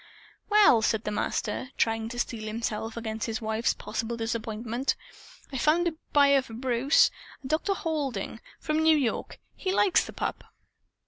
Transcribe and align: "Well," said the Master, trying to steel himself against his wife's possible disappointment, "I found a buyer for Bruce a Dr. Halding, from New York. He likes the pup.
"Well," 0.49 0.81
said 0.81 1.03
the 1.03 1.11
Master, 1.11 1.69
trying 1.77 2.09
to 2.09 2.17
steel 2.17 2.47
himself 2.47 2.97
against 2.97 3.27
his 3.27 3.39
wife's 3.39 3.75
possible 3.75 4.17
disappointment, 4.17 4.95
"I 5.53 5.59
found 5.59 5.87
a 5.87 5.93
buyer 6.11 6.41
for 6.41 6.55
Bruce 6.55 7.11
a 7.43 7.47
Dr. 7.47 7.75
Halding, 7.75 8.39
from 8.59 8.79
New 8.79 8.97
York. 8.97 9.37
He 9.55 9.71
likes 9.71 10.03
the 10.03 10.13
pup. 10.13 10.43